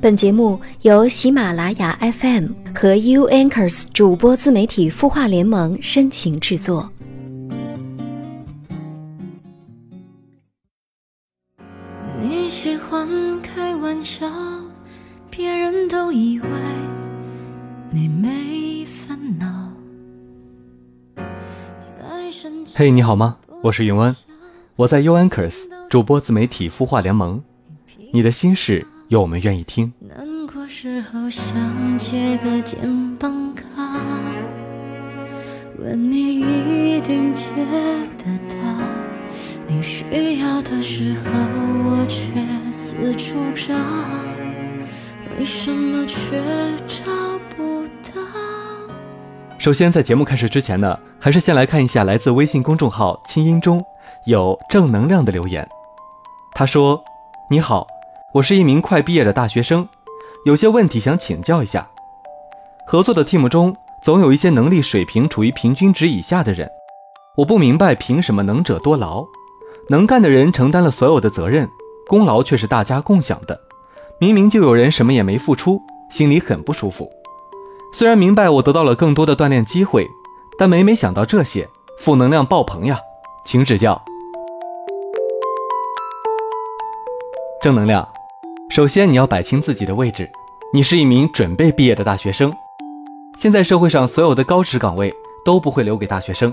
[0.00, 6.90] 本节目由喜马拉雅 FM 和 U Anchors 主播自媒体孵化联盟深情制作。
[12.20, 14.30] 你喜欢开玩笑，
[15.30, 16.48] 别人都以为
[17.90, 19.72] 你没烦恼。
[22.74, 23.38] 嘿，你好吗？
[23.62, 24.14] 我是云湾，
[24.76, 25.54] 我在 U Anchors
[25.88, 27.42] 主播自媒体孵化联盟。
[28.12, 28.86] 你的心事。
[29.08, 29.92] 有我们愿意听。
[30.00, 30.18] 难
[30.48, 33.62] 过时候想借个肩膀靠，
[35.78, 37.44] 问你一定借
[38.18, 38.56] 得到。
[39.68, 41.30] 你需要的时候
[41.84, 42.30] 我却
[42.72, 43.74] 四处找，
[45.38, 46.40] 为什么却
[46.88, 47.04] 找
[47.56, 48.20] 不到？
[49.58, 53.84] 首先，在节目开始之前呢，还是先来看一下来自微信公众号“清音中”
[54.26, 55.68] 有正能量的留言。
[56.54, 57.00] 他说
[57.48, 57.86] ：“你好。”
[58.32, 59.88] 我是一名快毕业的大学生，
[60.44, 61.88] 有些问题想请教一下。
[62.86, 66.68] 合作的 team 中总有一些能力水平处于平均值以下的人，
[67.36, 69.24] 我不明白凭什么能者多劳，
[69.88, 71.68] 能干的人承担了所有的责任，
[72.08, 73.58] 功劳却是大家共享的。
[74.18, 77.10] 明明就有人什么也没付出，心里很不舒服。
[77.94, 80.06] 虽然明白我得到了更多的锻炼机会，
[80.58, 81.66] 但每每想到这些，
[81.98, 82.98] 负能量爆棚呀，
[83.46, 84.02] 请指教。
[87.62, 88.06] 正能量。
[88.68, 90.28] 首先，你要摆清自己的位置。
[90.72, 92.52] 你是一名准备毕业的大学生。
[93.36, 95.14] 现在社会上所有的高职岗位
[95.44, 96.52] 都不会留给大学生。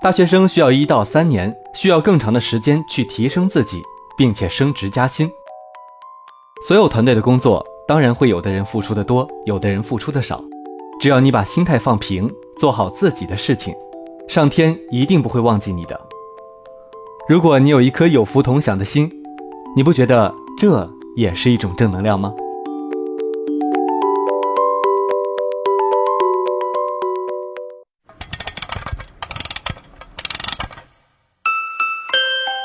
[0.00, 3.82] 大学生需要一到三年，需要更长的时间去提升自己，
[4.16, 5.30] 并且升职加薪。
[6.66, 10.42] 所有团队的工作，当然会有的人付出的多，有的人付出的少。
[11.00, 13.74] 只要你把心态放平，做好自己的事情，
[14.26, 16.00] 上天一定不会忘记你的。
[17.28, 19.08] 如果你有一颗有福同享的心，
[19.76, 20.90] 你不觉得这？
[21.14, 22.32] 也是一种正能量吗？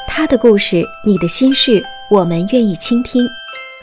[0.08, 3.28] 他的故事，你的心事，我们愿意倾听。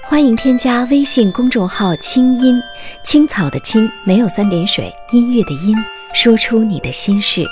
[0.03, 2.61] 欢迎添加微信公众号“清音
[3.03, 5.75] 青草”的青没有三点水，音乐的音，
[6.13, 7.47] 说出你的心事。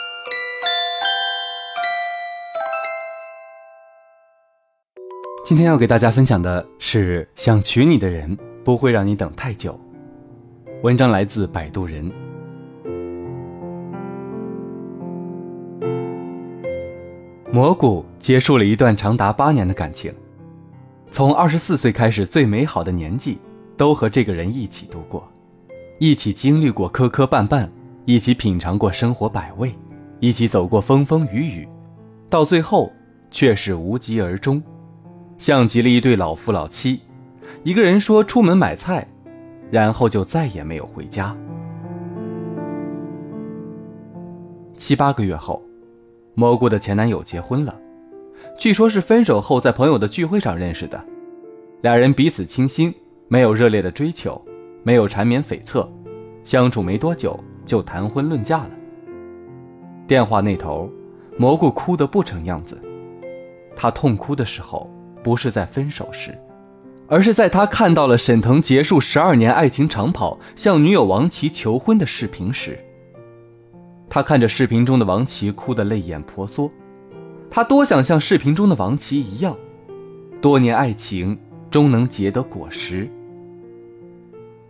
[5.45, 9.79] 今天要给大家分享的是，想娶你的人不会让你等太久。
[10.83, 12.09] 文章来自摆渡人。
[17.51, 20.15] 蘑菇结束了一段长达八年的感情，
[21.11, 23.37] 从二十四岁开始，最美好的年纪
[23.77, 25.29] 都和这个人一起度过，
[25.99, 27.69] 一起经历过磕磕绊绊，
[28.05, 29.75] 一起品尝过生活百味，
[30.21, 31.69] 一起走过风风雨雨，
[32.31, 32.93] 到最后
[33.29, 34.63] 却是无疾而终。
[35.43, 37.01] 像极了一对老夫老妻，
[37.65, 39.05] 一个人说出门买菜，
[39.73, 41.37] 然后就再也没有回家。
[44.77, 45.61] 七八个月后，
[46.35, 47.77] 蘑菇的前男友结婚了，
[48.57, 51.05] 据说是分手后在朋友的聚会上认识的，
[51.81, 52.95] 俩人彼此倾心，
[53.27, 54.41] 没有热烈的追求，
[54.85, 55.89] 没有缠绵悱恻，
[56.45, 57.37] 相处没多久
[57.67, 58.71] 就谈婚论嫁了。
[60.07, 60.89] 电话那头，
[61.37, 62.81] 蘑菇哭得不成样子，
[63.75, 64.89] 他痛哭的时候。
[65.23, 66.37] 不是在分手时，
[67.07, 72.79] 而是在他看到了沈腾结束十二年爱情长跑，向女友王琦求婚的视频时。
[74.09, 76.71] 他看着视频中的王琦，哭得泪眼婆娑。
[77.51, 79.57] 他多想像视频中的王琦一样，
[80.41, 81.39] 多年爱情
[81.71, 83.09] 终能结得果实。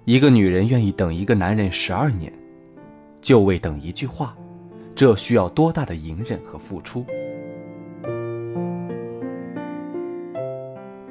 [0.04, 2.32] 一个女人愿意等一个男人十二年，
[3.20, 4.36] 就为等一句话，
[4.94, 7.06] 这需要多大的隐忍和付出？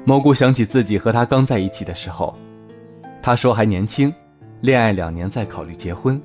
[0.04, 2.36] 蘑菇想起自己和他刚在一起的时候，
[3.22, 4.12] 他说还年轻，
[4.60, 6.20] 恋爱两年再考虑结婚。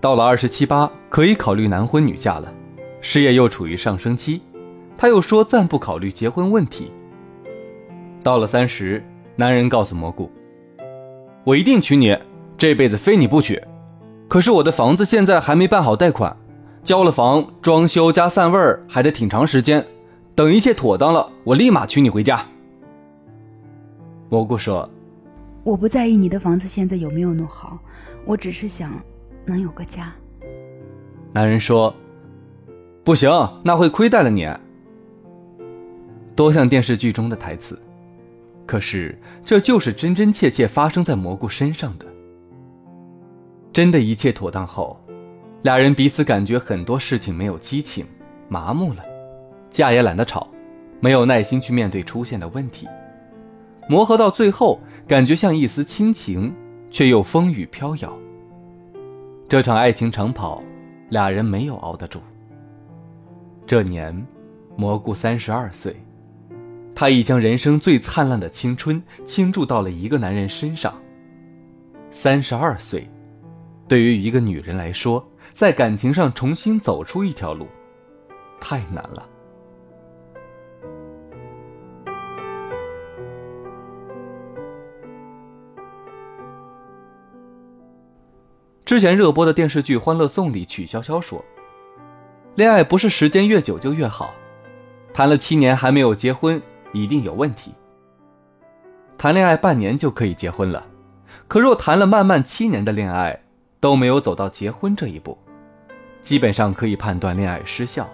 [0.00, 2.52] 到了二十七八，可以考虑男婚女嫁了，
[3.00, 4.42] 事业又处于上升期，
[4.98, 6.90] 他又说暂不考虑结婚问题。
[8.24, 9.02] 到了三十，
[9.36, 10.28] 男人告诉蘑菇
[11.44, 12.18] ：“我一定娶你，
[12.58, 13.62] 这辈子非你不娶。
[14.26, 16.36] 可是我的房子现在还没办好贷款，
[16.82, 19.86] 交了房，装修加散味儿还得挺长时间。
[20.34, 22.44] 等一切妥当了，我立马娶你回家。”
[24.34, 24.90] 蘑菇说
[25.62, 27.78] ：“我不在意你的房子现在有没有弄好，
[28.26, 29.00] 我只是想
[29.44, 30.12] 能有个家。”
[31.30, 31.94] 男人说
[33.04, 33.30] ：“不行，
[33.62, 34.52] 那会亏待了你。”
[36.34, 37.78] 多像电视剧中的台词，
[38.66, 42.04] 可是这就是真真切切发生在蘑菇身上的。
[43.72, 44.98] 真的一切妥当后，
[45.62, 48.04] 俩人彼此感觉很多事情没有激情，
[48.48, 49.04] 麻木了，
[49.70, 50.48] 架也懒得吵，
[50.98, 52.88] 没有耐心去面对出现的问题。
[53.88, 56.54] 磨合到最后，感觉像一丝亲情，
[56.90, 58.16] 却又风雨飘摇。
[59.48, 60.60] 这场爱情长跑，
[61.10, 62.20] 俩人没有熬得住。
[63.66, 64.26] 这年，
[64.76, 65.94] 蘑菇三十二岁，
[66.94, 70.94] 她已将人生最灿烂的青春倾注到了一个男人身上。
[72.10, 73.08] 三十二岁，
[73.86, 77.66] 对于一个女人来说，在感情上重新走出一条路，
[78.60, 79.26] 太难了。
[88.94, 91.44] 之前热播的电视剧《欢乐颂》里，曲筱绡说。
[92.54, 94.32] 恋爱不是时间越久就越好，
[95.12, 96.62] 谈了七年还没有结婚，
[96.92, 97.74] 一定有问题。
[99.18, 100.86] 谈恋爱半年就可以结婚了，
[101.48, 103.36] 可若谈了漫漫七年的恋爱
[103.80, 105.36] 都没有走到结婚这一步，
[106.22, 108.08] 基本上可以判断恋爱失效。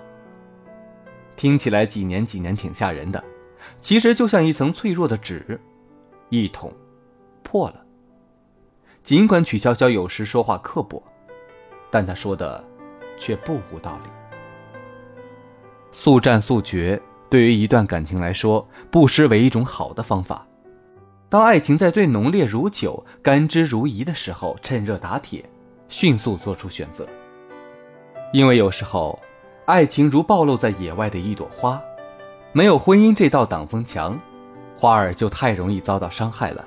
[1.37, 3.23] 听起来几年几年挺吓人的，
[3.83, 5.61] 其实就像一层脆弱的纸，
[6.31, 6.73] 一捅，
[7.43, 7.85] 破了。
[9.11, 11.03] 尽管曲筱绡有时说话刻薄，
[11.91, 12.65] 但她说的
[13.19, 14.11] 却不无道理。
[15.91, 20.47] 速战速决，对于一段感情来说，不失为一种好的方法。
[21.29, 25.45] 当爱情在最浓烈如酒、甘之如饴的时候，趁热打铁，
[25.89, 27.05] 迅速做出选择。
[28.33, 29.19] 因为有时候，
[29.65, 31.83] 爱情如暴露在野外的一朵花，
[32.53, 34.17] 没有婚姻这道挡风墙，
[34.77, 36.65] 花儿就太容易遭到伤害了。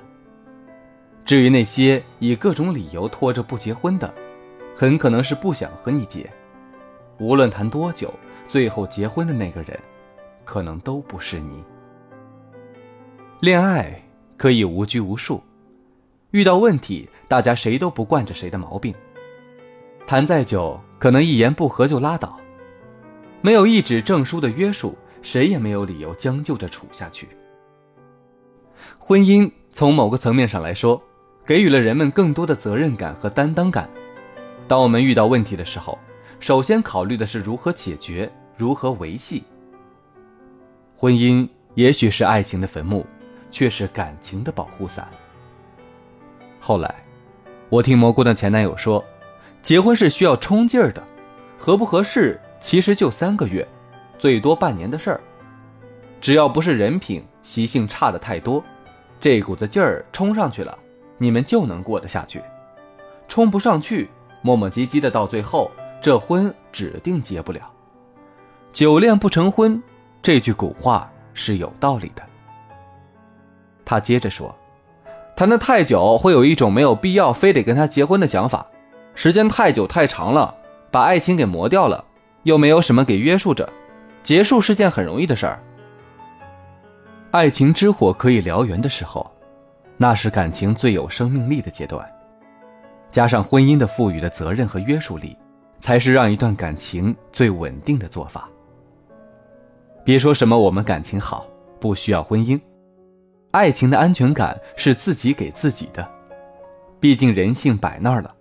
[1.24, 4.12] 至于那些以各种理由拖着不结婚的，
[4.76, 6.30] 很可能是不想和你结，
[7.18, 8.12] 无论谈多久。
[8.46, 9.80] 最后结婚的那个人，
[10.44, 11.64] 可能都不是你。
[13.40, 14.02] 恋爱
[14.36, 15.42] 可以无拘无束，
[16.30, 18.94] 遇到问题，大家谁都不惯着谁的毛病。
[20.06, 22.38] 谈再久，可能一言不合就拉倒。
[23.40, 27.26] 没有一纸证书的约束，谁也没有理由将就着处下去。
[28.98, 31.02] 婚姻从某个层面上来说，
[31.46, 33.88] 给予了人们更多的责任感和担当感。
[34.66, 35.98] 当我们遇到问题的时候，
[36.40, 39.44] 首先考虑的是如何解决，如何维系。
[40.96, 43.04] 婚姻也许是爱情的坟墓，
[43.50, 45.06] 却是感情的保护伞。
[46.60, 46.94] 后来，
[47.68, 49.04] 我听蘑菇的前男友说，
[49.60, 51.02] 结婚是需要冲劲儿的，
[51.58, 53.66] 合不合适其实就三个月，
[54.18, 55.20] 最多半年的事儿。
[56.22, 58.64] 只要不是人品、习性差的太多，
[59.20, 60.78] 这股子劲儿冲上去了，
[61.24, 62.42] 你们就能过得下去。
[63.26, 64.10] 冲不上去，
[64.42, 65.70] 磨磨唧唧的到最后。
[66.02, 67.62] 这婚指定结不了，
[68.74, 69.82] 久恋不成婚，
[70.20, 72.22] 这句古话是有道理的。
[73.86, 74.54] 他接着说，
[75.34, 78.66] 谈的太久会有一种没有必要非得跟他结婚的想法，
[79.14, 80.54] 时间太久太长了，
[80.90, 82.04] 把爱情给磨掉了，
[82.42, 83.66] 又没有什么给约束着，
[84.22, 85.58] 结束是件很容易的事儿。
[87.30, 89.33] 爱情之火可以燎原的时候，
[89.96, 92.08] 那是感情最有生命力的阶段，
[93.10, 95.36] 加上婚姻的赋予的责任和约束力。
[95.84, 98.48] 才是让一段感情最稳定的做法。
[100.02, 101.46] 别说什么我们感情好，
[101.78, 102.58] 不需要婚姻，
[103.50, 106.10] 爱情的安全感是自己给自己的。
[106.98, 108.34] 毕竟人性摆那儿了，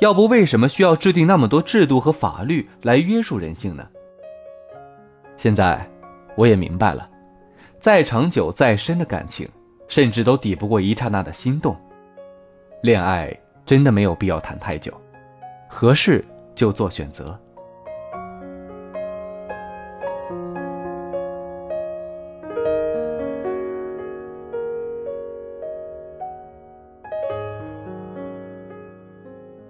[0.00, 3.88] 要不为什么需要制定那么多制度和法律来约束人性呢？
[5.36, 5.88] 现在
[6.34, 7.08] 我也明白了，
[7.78, 9.48] 再长久再深的感情，
[9.88, 11.76] 甚至都抵不过一刹那的心动。
[12.82, 14.92] 恋爱真的没有必要谈太久，
[15.68, 16.24] 合适。
[16.54, 17.34] 就做选择。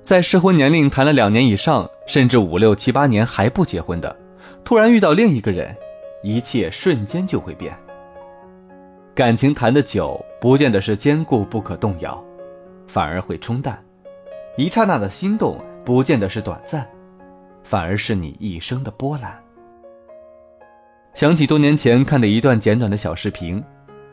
[0.05, 4.17] 在适婚年龄谈了两年以上，甚至五六七八年还不结婚的，
[4.65, 5.73] 突然遇到另一个人，
[6.25, 7.73] 一切瞬间就会变。
[9.15, 12.23] 感情谈的久，不见得是坚固不可动摇，
[12.87, 13.79] 反而会冲淡，
[14.57, 15.59] 一刹那的心动。
[15.85, 16.89] 不见得是短暂，
[17.65, 19.37] 反而是你一生的波澜。
[21.13, 23.61] 想起多年前看的一段简短的小视频，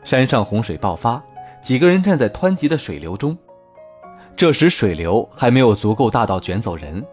[0.02, 1.22] 山上洪水爆发，
[1.62, 3.38] 几个人站在湍急的水流中，
[4.34, 7.06] 这时水流还没有足够大到卷走人，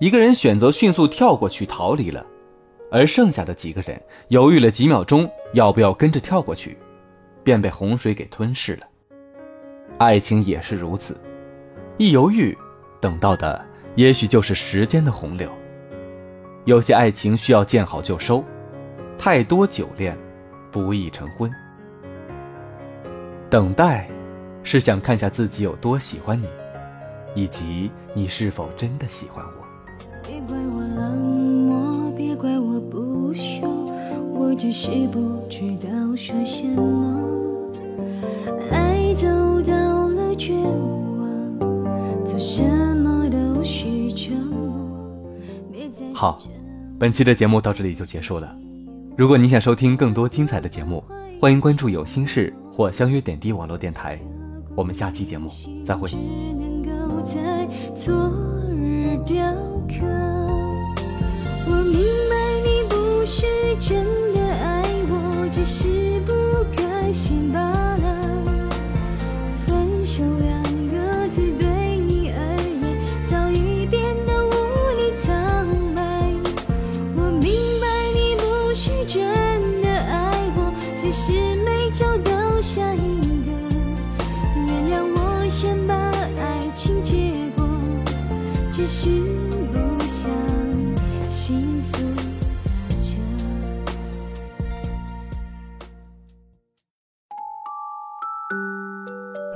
[0.00, 2.26] 一个人选择迅速跳过去逃离了，
[2.90, 6.76] 而剩下的几个人犹豫了几秒钟，要不要跟着跳过去，
[7.44, 8.86] 便被洪水给吞噬了。
[9.98, 11.16] 爱情也是如此，
[11.98, 12.56] 一犹豫，
[13.00, 13.64] 等到的。
[13.94, 15.50] 也许就是时间的洪流。
[16.64, 18.42] 有些爱情需要见好就收，
[19.18, 20.16] 太多久恋，
[20.70, 21.50] 不易成婚。
[23.50, 24.08] 等待，
[24.62, 26.48] 是想看下自己有多喜欢你，
[27.34, 29.62] 以及你是否真的喜欢我。
[30.26, 31.31] 别怪我冷
[34.62, 37.20] 只是不知道说什么。
[38.70, 39.26] 爱走
[39.62, 42.62] 到了绝望，做什
[42.98, 45.02] 么都是折磨。
[46.14, 46.38] 好，
[46.96, 48.56] 本期的节目到这里就结束了。
[49.16, 51.02] 如果你想收听更多精彩的节目，
[51.40, 54.16] 欢迎关注有心事或相约点滴网络电台。
[54.76, 55.50] 我们下期节目
[55.84, 56.08] 再会。
[61.66, 63.44] 我明白你不是
[63.80, 64.31] 真的。
[65.64, 66.32] 只是不
[66.76, 68.68] 甘心罢了。
[69.64, 72.40] 分手两个字对你而
[72.80, 72.98] 言
[73.30, 74.50] 早已变得无
[74.98, 75.32] 力苍
[75.94, 76.02] 白。
[77.14, 79.22] 我明白你不是真
[79.82, 83.52] 的爱我，只是没找到下一个。
[84.66, 87.64] 原谅我先把爱情结果，
[88.72, 89.10] 只是